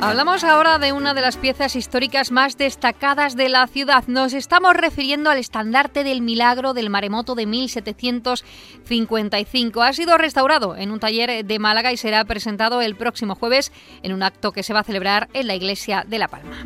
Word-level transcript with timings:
Hablamos 0.00 0.44
ahora 0.44 0.78
de 0.78 0.92
una 0.92 1.12
de 1.12 1.20
las 1.20 1.36
piezas 1.36 1.74
históricas 1.74 2.30
más 2.30 2.56
destacadas 2.56 3.34
de 3.34 3.48
la 3.48 3.66
ciudad. 3.66 4.04
Nos 4.06 4.32
estamos 4.32 4.74
refiriendo 4.74 5.28
al 5.28 5.38
estandarte 5.38 6.04
del 6.04 6.22
milagro 6.22 6.72
del 6.72 6.88
maremoto 6.88 7.34
de 7.34 7.46
1755. 7.46 9.82
Ha 9.82 9.92
sido 9.92 10.16
restaurado 10.16 10.76
en 10.76 10.92
un 10.92 11.00
taller 11.00 11.44
de 11.44 11.58
Málaga 11.58 11.92
y 11.92 11.96
será 11.96 12.24
presentado 12.24 12.80
el 12.80 12.94
próximo 12.94 13.34
jueves 13.34 13.72
en 14.04 14.12
un 14.12 14.22
acto 14.22 14.52
que 14.52 14.62
se 14.62 14.72
va 14.72 14.78
a 14.80 14.84
celebrar 14.84 15.28
en 15.32 15.48
la 15.48 15.56
iglesia 15.56 16.04
de 16.06 16.18
La 16.20 16.28
Palma. 16.28 16.64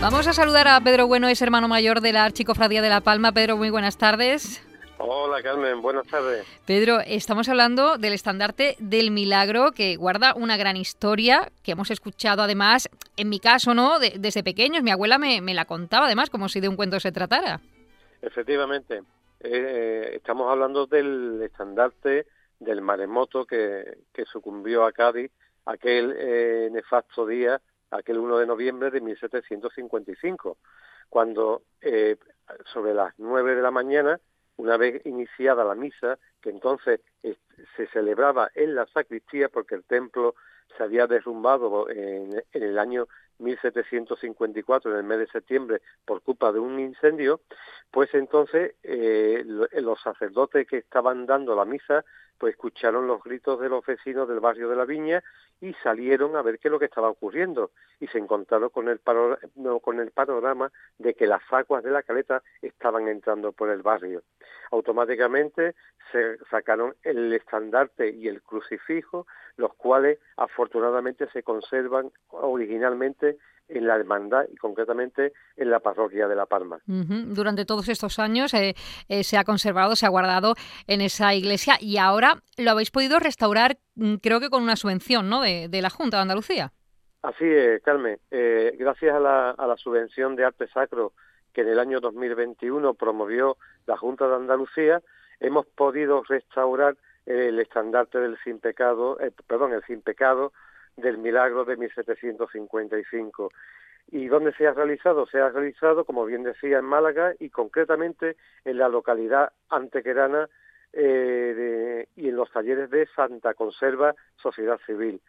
Vamos 0.00 0.26
a 0.26 0.32
saludar 0.32 0.68
a 0.68 0.80
Pedro 0.80 1.06
Bueno, 1.06 1.28
es 1.28 1.42
hermano 1.42 1.68
mayor 1.68 2.00
de 2.00 2.14
la 2.14 2.24
Archicofradía 2.24 2.80
de 2.80 2.88
La 2.88 3.02
Palma. 3.02 3.32
Pedro, 3.32 3.58
muy 3.58 3.68
buenas 3.68 3.98
tardes. 3.98 4.62
Hola 5.04 5.42
Carmen, 5.42 5.82
buenas 5.82 6.06
tardes. 6.06 6.46
Pedro, 6.64 7.00
estamos 7.04 7.48
hablando 7.48 7.98
del 7.98 8.12
estandarte 8.12 8.76
del 8.78 9.10
milagro 9.10 9.72
que 9.72 9.96
guarda 9.96 10.32
una 10.36 10.56
gran 10.56 10.76
historia 10.76 11.50
que 11.64 11.72
hemos 11.72 11.90
escuchado 11.90 12.40
además, 12.40 12.88
en 13.16 13.28
mi 13.28 13.40
caso, 13.40 13.74
¿no? 13.74 13.98
desde 13.98 14.44
pequeños, 14.44 14.84
mi 14.84 14.92
abuela 14.92 15.18
me, 15.18 15.40
la 15.54 15.64
contaba 15.64 16.06
además 16.06 16.30
como 16.30 16.48
si 16.48 16.60
de 16.60 16.68
un 16.68 16.76
cuento 16.76 17.00
se 17.00 17.10
tratara. 17.10 17.60
Efectivamente, 18.20 18.98
eh, 19.40 19.50
eh, 19.50 20.10
estamos 20.14 20.48
hablando 20.48 20.86
del 20.86 21.42
estandarte 21.42 22.28
del 22.60 22.80
maremoto 22.80 23.44
que, 23.44 23.96
sucumbió 24.32 24.84
a 24.84 24.92
Cádiz 24.92 25.32
aquel 25.66 26.14
eh, 26.16 26.68
nefasto 26.70 27.26
día, 27.26 27.60
aquel 27.90 28.18
1 28.18 28.38
de 28.38 28.46
noviembre 28.46 28.92
de 28.92 29.00
1755, 29.00 30.58
cuando 31.10 31.62
sobre 32.72 32.94
las 32.94 33.12
9 33.18 33.56
de 33.56 33.62
la 33.62 33.72
mañana 33.72 34.20
una 34.62 34.76
vez 34.76 35.04
iniciada 35.04 35.64
la 35.64 35.74
misa, 35.74 36.18
que 36.40 36.50
entonces 36.50 37.00
se 37.76 37.86
celebraba 37.88 38.48
en 38.54 38.76
la 38.76 38.86
sacristía 38.86 39.48
porque 39.48 39.74
el 39.74 39.82
templo 39.82 40.36
se 40.76 40.84
había 40.84 41.08
derrumbado 41.08 41.90
en, 41.90 42.42
el 42.52 42.78
año 42.78 43.08
1754, 43.40 44.92
en 44.92 44.98
el 44.98 45.02
mes 45.02 45.18
de 45.18 45.26
septiembre, 45.26 45.82
por 46.04 46.22
culpa 46.22 46.52
de 46.52 46.60
un 46.60 46.78
incendio, 46.78 47.40
pues 47.90 48.14
entonces 48.14 48.76
eh, 48.84 49.42
los 49.44 50.00
sacerdotes 50.00 50.68
que 50.68 50.78
estaban 50.78 51.26
dando 51.26 51.56
la 51.56 51.64
misa 51.64 52.04
pues 52.38 52.52
escucharon 52.52 53.06
los 53.06 53.22
gritos 53.22 53.60
de 53.60 53.68
los 53.68 53.84
vecinos 53.84 54.28
del 54.28 54.40
barrio 54.40 54.68
de 54.68 54.76
la 54.76 54.84
Viña 54.84 55.22
y 55.60 55.74
salieron 55.74 56.34
a 56.34 56.42
ver 56.42 56.58
qué 56.58 56.68
es 56.68 56.72
lo 56.72 56.78
que 56.78 56.86
estaba 56.86 57.08
ocurriendo 57.08 57.70
y 58.00 58.08
se 58.08 58.18
encontraron 58.18 58.70
con 58.70 58.88
el, 58.88 59.00
con 59.00 60.00
el 60.00 60.10
panorama 60.10 60.72
de 60.98 61.14
que 61.14 61.26
las 61.28 61.42
aguas 61.52 61.84
de 61.84 61.92
la 61.92 62.02
caleta 62.02 62.42
estaban 62.60 63.06
entrando 63.06 63.52
por 63.52 63.70
el 63.70 63.82
barrio. 63.82 64.22
Automáticamente 64.72 65.76
se 66.10 66.38
sacaron 66.50 66.96
el 67.04 67.32
estandarte 67.32 68.10
y 68.10 68.26
el 68.26 68.42
crucifijo, 68.42 69.26
los 69.56 69.72
cuales 69.74 70.18
afortunadamente 70.36 71.28
se 71.32 71.44
conservan 71.44 72.10
originalmente 72.30 73.38
en 73.68 73.86
la 73.86 73.96
hermandad 73.96 74.44
y 74.52 74.56
concretamente 74.56 75.32
en 75.56 75.70
la 75.70 75.80
parroquia 75.80 76.28
de 76.28 76.36
La 76.36 76.46
Palma. 76.46 76.78
Durante 76.86 77.64
todos 77.64 77.88
estos 77.88 78.18
años 78.18 78.52
eh, 78.54 78.74
eh, 79.08 79.24
se 79.24 79.38
ha 79.38 79.44
conservado, 79.44 79.96
se 79.96 80.06
ha 80.06 80.10
guardado 80.10 80.54
en 80.86 81.00
esa 81.00 81.34
iglesia 81.34 81.74
y 81.80 81.98
ahora 81.98 82.42
lo 82.58 82.70
habéis 82.70 82.90
podido 82.90 83.18
restaurar, 83.18 83.78
mm, 83.94 84.16
creo 84.16 84.40
que 84.40 84.50
con 84.50 84.62
una 84.62 84.76
subvención 84.76 85.28
¿no? 85.28 85.42
de, 85.42 85.68
la 85.82 85.90
Junta 85.90 86.18
de 86.18 86.22
Andalucía. 86.22 86.72
Así 87.22 87.44
es, 87.44 87.82
Carmen. 87.82 88.18
Eh, 88.30 88.74
gracias 88.78 89.14
a 89.14 89.20
la, 89.20 89.50
a 89.50 89.66
la 89.66 89.76
subvención 89.76 90.36
de 90.36 90.44
arte 90.44 90.68
sacro 90.68 91.12
que 91.52 91.62
en 91.62 91.68
el 91.68 91.78
año 91.78 92.00
2021 92.00 92.94
promovió 92.94 93.56
la 93.86 93.96
Junta 93.96 94.26
de 94.26 94.36
Andalucía, 94.36 95.02
hemos 95.40 95.66
podido 95.66 96.22
restaurar 96.22 96.96
el 97.26 97.60
estandarte 97.60 98.18
del 98.18 98.38
sin 98.42 98.58
pecado, 98.58 99.18
perdón, 99.46 99.72
el 99.72 99.84
sin 99.84 100.00
pecado 100.00 100.52
del 100.96 101.18
milagro 101.18 101.64
de 101.64 101.76
1755. 101.76 103.50
¿Y 104.10 104.26
dónde 104.26 104.52
se 104.54 104.66
ha 104.66 104.72
realizado? 104.72 105.26
Se 105.26 105.38
ha 105.38 105.48
realizado, 105.48 106.04
como 106.04 106.24
bien 106.24 106.42
decía, 106.42 106.78
en 106.78 106.84
Málaga 106.84 107.34
y 107.38 107.50
concretamente 107.50 108.36
en 108.64 108.78
la 108.78 108.88
localidad 108.88 109.52
antequerana 109.68 110.48
eh, 110.92 112.06
y 112.16 112.28
en 112.28 112.36
los 112.36 112.50
talleres 112.50 112.90
de 112.90 113.06
Santa 113.14 113.54
Conserva 113.54 114.14
Sociedad 114.36 114.78
Civil. 114.84 115.20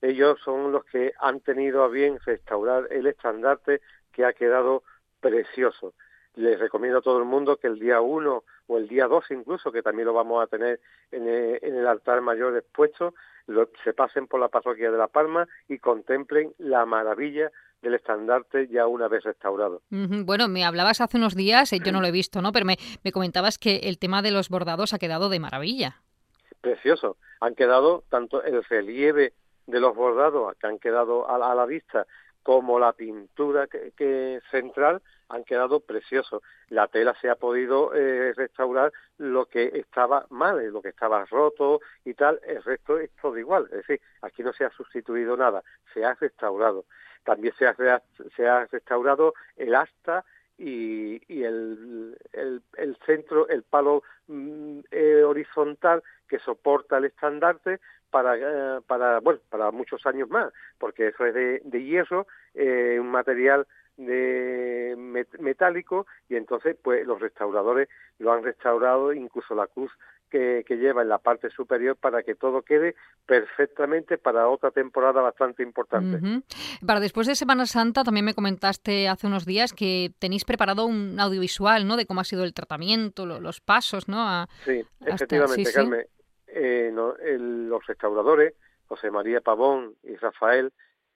Ellos 0.00 0.38
son 0.42 0.72
los 0.72 0.84
que 0.86 1.12
han 1.18 1.40
tenido 1.40 1.84
a 1.84 1.88
bien 1.88 2.18
restaurar 2.24 2.86
el 2.90 3.06
estandarte 3.06 3.80
que 4.12 4.24
ha 4.24 4.32
quedado 4.32 4.82
precioso. 5.20 5.92
Les 6.36 6.58
recomiendo 6.58 6.98
a 6.98 7.02
todo 7.02 7.18
el 7.18 7.24
mundo 7.24 7.56
que 7.56 7.66
el 7.66 7.78
día 7.78 8.00
1 8.00 8.44
o 8.68 8.78
el 8.78 8.88
día 8.88 9.06
2 9.08 9.30
incluso, 9.30 9.72
que 9.72 9.82
también 9.82 10.06
lo 10.06 10.14
vamos 10.14 10.42
a 10.42 10.46
tener 10.46 10.80
en 11.10 11.26
el, 11.26 11.86
altar 11.86 12.20
mayor 12.20 12.56
expuesto, 12.56 13.14
se 13.82 13.92
pasen 13.92 14.28
por 14.28 14.38
la 14.38 14.48
parroquia 14.48 14.92
de 14.92 14.98
La 14.98 15.08
Palma 15.08 15.48
y 15.68 15.78
contemplen 15.78 16.54
la 16.58 16.86
maravilla 16.86 17.50
del 17.82 17.94
estandarte 17.94 18.68
ya 18.68 18.86
una 18.86 19.08
vez 19.08 19.24
restaurado. 19.24 19.82
Bueno, 19.90 20.48
me 20.48 20.64
hablabas 20.64 21.00
hace 21.00 21.16
unos 21.16 21.34
días, 21.34 21.72
eh, 21.72 21.80
yo 21.84 21.90
no 21.90 22.00
lo 22.02 22.06
he 22.06 22.12
visto, 22.12 22.42
¿no? 22.42 22.52
Pero 22.52 22.66
me, 22.66 22.76
comentabas 23.12 23.58
que 23.58 23.76
el 23.84 23.98
tema 23.98 24.22
de 24.22 24.30
los 24.30 24.50
bordados 24.50 24.94
ha 24.94 24.98
quedado 24.98 25.30
de 25.30 25.40
maravilla. 25.40 25.96
Precioso. 26.60 27.16
Han 27.40 27.54
quedado 27.54 28.04
tanto 28.08 28.42
el 28.44 28.62
relieve 28.64 29.32
de 29.66 29.80
los 29.80 29.96
bordados 29.96 30.54
que 30.58 30.66
han 30.66 30.78
quedado 30.78 31.28
a, 31.28 31.54
la 31.54 31.66
vista 31.66 32.06
como 32.42 32.78
la 32.78 32.92
pintura 32.92 33.66
que 33.66 34.40
central 34.50 35.02
han 35.30 35.44
quedado 35.44 35.80
preciosos. 35.80 36.42
La 36.68 36.88
tela 36.88 37.14
se 37.20 37.30
ha 37.30 37.36
podido 37.36 37.94
eh, 37.94 38.32
restaurar 38.34 38.92
lo 39.18 39.46
que 39.46 39.70
estaba 39.74 40.26
mal, 40.30 40.64
lo 40.70 40.82
que 40.82 40.90
estaba 40.90 41.24
roto 41.24 41.80
y 42.04 42.14
tal, 42.14 42.40
el 42.44 42.62
resto 42.62 42.98
es 42.98 43.10
todo 43.22 43.38
igual. 43.38 43.64
Es 43.70 43.86
decir, 43.86 44.00
aquí 44.22 44.42
no 44.42 44.52
se 44.52 44.64
ha 44.64 44.70
sustituido 44.70 45.36
nada, 45.36 45.62
se 45.94 46.04
ha 46.04 46.14
restaurado. 46.14 46.84
También 47.24 47.54
se 47.58 47.66
ha, 47.66 48.66
restaurado 48.66 49.34
el 49.56 49.74
asta 49.74 50.24
y, 50.58 51.22
y 51.32 51.44
el, 51.44 52.16
el, 52.32 52.96
centro, 53.06 53.48
el 53.48 53.62
palo 53.62 54.02
mm, 54.26 54.80
eh, 54.90 55.22
horizontal 55.22 56.02
que 56.28 56.38
soporta 56.38 56.98
el 56.98 57.04
estandarte 57.06 57.80
para, 58.10 58.36
eh, 58.36 58.80
para, 58.86 59.20
bueno, 59.20 59.40
para 59.48 59.70
muchos 59.70 60.04
años 60.06 60.28
más, 60.28 60.52
porque 60.78 61.08
eso 61.08 61.24
es 61.26 61.34
de, 61.34 61.60
de 61.64 61.84
hierro, 61.84 62.26
un 62.54 63.08
material 63.08 63.66
de 64.06 64.94
metálico 65.38 66.06
y 66.28 66.36
entonces 66.36 66.76
pues 66.82 67.06
los 67.06 67.20
restauradores 67.20 67.88
lo 68.18 68.32
han 68.32 68.42
restaurado 68.42 69.12
incluso 69.12 69.54
la 69.54 69.66
cruz 69.66 69.92
que, 70.30 70.64
lleva 70.68 71.02
en 71.02 71.08
la 71.08 71.18
parte 71.18 71.50
superior 71.50 71.96
para 71.96 72.22
que 72.22 72.34
todo 72.34 72.62
quede 72.62 72.94
perfectamente 73.26 74.16
para 74.16 74.48
otra 74.48 74.70
temporada 74.70 75.20
bastante 75.20 75.62
importante. 75.62 76.42
Para 76.86 77.00
después 77.00 77.26
de 77.26 77.34
Semana 77.34 77.66
Santa 77.66 78.04
también 78.04 78.24
me 78.24 78.34
comentaste 78.34 79.08
hace 79.08 79.26
unos 79.26 79.44
días 79.44 79.72
que 79.72 80.12
tenéis 80.18 80.44
preparado 80.44 80.86
un 80.86 81.18
audiovisual, 81.18 81.86
¿no? 81.86 81.96
De 81.96 82.06
cómo 82.06 82.20
ha 82.20 82.24
sido 82.24 82.44
el 82.44 82.54
tratamiento, 82.54 83.26
los 83.26 83.60
pasos, 83.60 84.08
¿no? 84.08 84.46
sí, 84.64 84.82
efectivamente, 85.04 85.72
Carmen. 85.72 86.06
Eh, 86.46 86.92
los 86.92 87.86
restauradores, 87.86 88.54
José 88.86 89.10
María 89.10 89.40
Pavón 89.40 89.94
y 90.02 90.16
Rafael, 90.16 90.72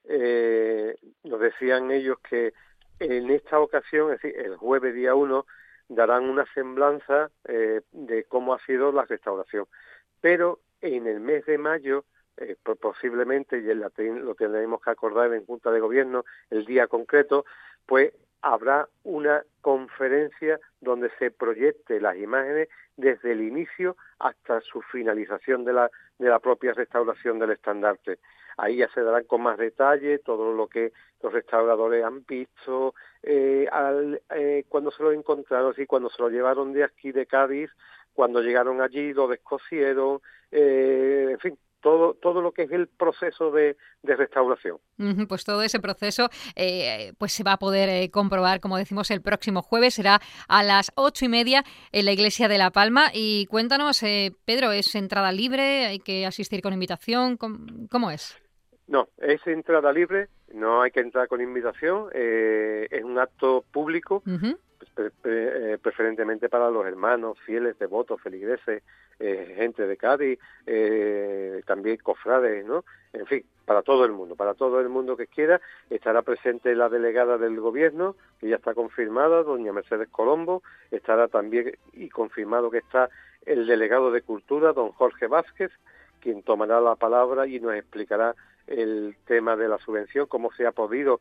eh, 0.07 0.95
nos 1.23 1.39
decían 1.39 1.91
ellos 1.91 2.17
que 2.29 2.53
en 2.99 3.29
esta 3.29 3.59
ocasión, 3.59 4.13
es 4.13 4.21
decir, 4.21 4.39
el 4.39 4.57
jueves 4.57 4.93
día 4.95 5.15
1, 5.15 5.45
darán 5.87 6.29
una 6.29 6.45
semblanza 6.53 7.29
eh, 7.47 7.81
de 7.91 8.23
cómo 8.25 8.53
ha 8.53 8.59
sido 8.65 8.91
la 8.91 9.05
restauración. 9.05 9.65
Pero 10.21 10.59
en 10.81 11.07
el 11.07 11.19
mes 11.19 11.45
de 11.45 11.57
mayo, 11.57 12.05
eh, 12.37 12.55
posiblemente, 12.79 13.57
y 13.57 13.73
lo 13.73 14.35
tendremos 14.35 14.81
que 14.81 14.89
acordar 14.89 15.33
en 15.33 15.45
Junta 15.45 15.71
de 15.71 15.79
Gobierno 15.79 16.25
el 16.49 16.65
día 16.65 16.87
concreto, 16.87 17.45
pues 17.85 18.13
habrá 18.45 18.87
una 19.03 19.43
conferencia 19.61 20.59
donde 20.79 21.09
se 21.17 21.31
proyecte 21.31 21.99
las 21.99 22.15
imágenes 22.15 22.69
desde 22.95 23.31
el 23.31 23.41
inicio 23.41 23.97
hasta 24.19 24.61
su 24.61 24.83
finalización 24.83 25.65
de 25.65 25.73
la, 25.73 25.89
de 26.19 26.29
la 26.29 26.37
propia 26.37 26.73
restauración 26.73 27.39
del 27.39 27.51
estandarte. 27.51 28.19
Ahí 28.57 28.77
ya 28.77 28.87
se 28.89 29.01
darán 29.01 29.23
con 29.23 29.41
más 29.41 29.57
detalle 29.57 30.19
todo 30.19 30.53
lo 30.53 30.67
que 30.67 30.93
los 31.23 31.33
restauradores 31.33 32.05
han 32.05 32.23
visto 32.23 32.93
eh, 33.23 33.67
al, 33.71 34.21
eh, 34.29 34.63
cuando 34.69 34.91
se 34.91 35.01
lo 35.01 35.11
encontraron 35.11 35.73
y 35.75 35.87
cuando 35.87 36.09
se 36.11 36.21
lo 36.21 36.29
llevaron 36.29 36.71
de 36.71 36.83
aquí 36.83 37.11
de 37.11 37.25
Cádiz, 37.25 37.71
cuando 38.13 38.41
llegaron 38.41 38.79
allí 38.79 39.11
lo 39.11 39.27
descosieron, 39.27 40.21
eh, 40.51 41.29
en 41.31 41.39
fin, 41.39 41.57
todo, 41.85 42.15
todo 42.15 42.41
lo 42.41 42.51
que 42.51 42.63
es 42.63 42.71
el 42.71 42.87
proceso 42.87 43.51
de, 43.51 43.77
restauración. 44.01 44.77
Pues 45.29 45.45
todo 45.45 45.61
ese 45.61 45.79
proceso 45.79 46.29
eh, 46.55 47.13
pues 47.19 47.31
se 47.31 47.43
va 47.43 47.53
a 47.53 47.57
poder 47.57 47.89
eh, 47.89 48.09
comprobar, 48.09 48.59
como 48.59 48.77
decimos, 48.77 49.11
el 49.11 49.21
próximo 49.21 49.61
jueves. 49.61 49.93
Será 49.93 50.19
a 50.47 50.63
las 50.63 50.91
ocho 50.95 51.25
y 51.25 51.29
media 51.29 51.63
en 51.91 52.05
la 52.05 52.11
iglesia 52.11 52.47
de 52.47 52.57
La 52.57 52.71
Palma. 52.71 53.11
Y 53.13 53.45
cuéntanos, 53.51 54.01
eh, 54.01 54.31
Pedro, 54.45 54.71
¿es 54.71 54.95
entrada 54.95 55.31
libre? 55.31 55.85
¿Hay 55.85 55.99
que 55.99 56.25
asistir 56.25 56.63
con 56.63 56.73
invitación? 56.73 57.37
¿Cómo, 57.37 58.09
es? 58.09 58.35
No, 58.87 59.09
es 59.19 59.45
entrada 59.45 59.93
libre, 59.93 60.29
no 60.55 60.81
hay 60.81 60.89
que 60.89 61.01
entrar 61.01 61.27
con 61.27 61.39
invitación, 61.39 62.09
es 62.13 63.03
un 63.03 63.19
acto 63.19 63.63
público, 63.71 64.23
eh, 64.97 65.77
preferentemente 65.81 66.47
para 66.47 66.69
los 66.69 66.85
hermanos 66.85 67.37
fieles, 67.45 67.77
devotos, 67.77 68.21
feligreses, 68.21 68.81
eh, 69.19 69.53
gente 69.57 69.85
de 69.87 69.97
Cádiz, 69.97 70.39
eh, 70.65 71.61
también 71.65 71.97
cofrades, 71.97 72.65
¿no? 72.65 72.85
En 73.11 73.25
fin, 73.25 73.45
para 73.65 73.81
todo 73.81 74.05
el 74.05 74.13
mundo, 74.13 74.35
para 74.35 74.53
todo 74.53 74.79
el 74.79 74.87
mundo 74.87 75.17
que 75.17 75.27
quiera. 75.27 75.59
Estará 75.89 76.21
presente 76.21 76.75
la 76.75 76.87
delegada 76.87 77.37
del 77.37 77.59
gobierno, 77.59 78.15
que 78.39 78.47
ya 78.47 78.55
está 78.55 78.73
confirmada, 78.73 79.43
doña 79.43 79.73
Mercedes 79.73 80.07
Colombo. 80.09 80.63
Estará 80.91 81.27
también 81.27 81.77
y 81.91 82.09
confirmado 82.09 82.71
que 82.71 82.77
está 82.77 83.09
el 83.45 83.67
delegado 83.67 84.11
de 84.11 84.21
Cultura, 84.21 84.71
don 84.71 84.91
Jorge 84.93 85.27
Vázquez, 85.27 85.71
quien 86.21 86.41
tomará 86.41 86.79
la 86.79 86.95
palabra 86.95 87.47
y 87.47 87.59
nos 87.59 87.75
explicará 87.75 88.33
el 88.67 89.15
tema 89.27 89.57
de 89.57 89.67
la 89.67 89.77
subvención, 89.77 90.25
cómo 90.25 90.51
se 90.53 90.65
ha 90.65 90.71
podido 90.71 91.19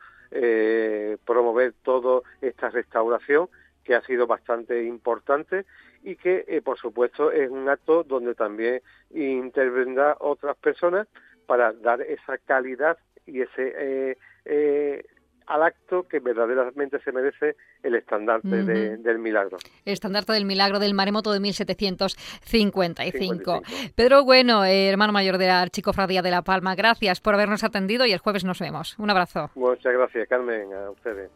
promover 1.24 1.74
toda 1.84 2.22
esta 2.40 2.70
restauración 2.70 3.48
que 3.84 3.94
ha 3.94 4.00
sido 4.02 4.26
bastante 4.26 4.84
importante 4.84 5.66
y 6.02 6.16
que, 6.16 6.44
eh, 6.48 6.62
por 6.62 6.78
supuesto, 6.78 7.30
es 7.30 7.50
un 7.50 7.68
acto 7.68 8.04
donde 8.04 8.34
también 8.34 8.80
intervendrá 9.10 10.16
otras 10.20 10.56
personas 10.56 11.06
para 11.46 11.72
dar 11.72 12.00
esa 12.02 12.38
calidad 12.38 12.98
y 13.26 13.40
ese 13.40 13.72
eh, 13.76 14.16
eh, 14.44 15.04
al 15.46 15.62
acto 15.62 16.04
que 16.04 16.20
verdaderamente 16.20 16.98
se 17.00 17.12
merece 17.12 17.56
el 17.82 17.96
estandarte 17.96 18.48
del 18.48 19.18
milagro. 19.18 19.58
El 19.84 19.92
estandarte 19.92 20.32
del 20.32 20.46
milagro 20.46 20.78
del 20.78 20.94
maremoto 20.94 21.32
de 21.32 21.40
1755. 21.40 23.60
Pedro 23.94 24.24
Bueno, 24.24 24.64
hermano 24.64 25.12
mayor 25.12 25.36
de 25.36 25.48
la 25.48 25.60
Archicofradía 25.60 26.22
de 26.22 26.30
La 26.30 26.40
Palma, 26.40 26.74
gracias 26.74 27.20
por 27.20 27.34
habernos 27.34 27.62
atendido 27.62 28.06
y 28.06 28.12
el 28.12 28.20
jueves 28.20 28.44
nos 28.44 28.58
vemos. 28.58 28.98
Un 28.98 29.10
abrazo. 29.10 29.50
Muchas 29.54 29.92
gracias, 29.92 30.26
Carmen, 30.28 30.72
a 30.72 30.88
ustedes. 30.90 31.30